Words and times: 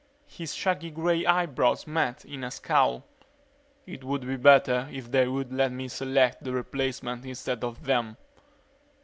His 0.25 0.55
shaggy 0.55 0.89
gray 0.89 1.27
eyebrows 1.27 1.85
met 1.85 2.25
in 2.25 2.43
a 2.43 2.49
scowl. 2.49 3.03
"It 3.85 4.03
would 4.03 4.21
be 4.25 4.35
better 4.35 4.89
if 4.91 5.11
they 5.11 5.27
would 5.27 5.53
let 5.53 5.71
me 5.71 5.87
select 5.89 6.43
the 6.43 6.53
replacement 6.53 7.23
instead 7.23 7.63
of 7.63 7.83
them." 7.83 8.17